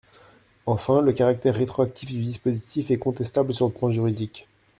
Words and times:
Enfin, 0.65 1.01
le 1.03 1.13
caractère 1.13 1.53
rétroactif 1.53 2.11
du 2.11 2.23
dispositif 2.23 2.89
est 2.89 2.97
contestable 2.97 3.53
sur 3.53 3.67
le 3.67 3.71
plan 3.71 3.91
juridique. 3.91 4.47